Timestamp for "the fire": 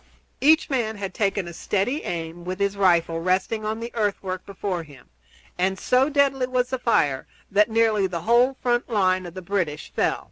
6.71-7.27